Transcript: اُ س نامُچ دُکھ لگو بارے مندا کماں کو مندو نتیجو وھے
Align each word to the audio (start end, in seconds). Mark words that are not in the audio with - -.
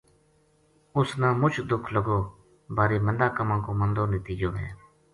اُ 0.95 0.99
س 1.07 1.09
نامُچ 1.21 1.55
دُکھ 1.69 1.89
لگو 1.95 2.19
بارے 2.75 2.97
مندا 3.05 3.27
کماں 3.37 3.59
کو 3.65 3.71
مندو 3.79 4.03
نتیجو 4.13 4.49
وھے 4.53 4.67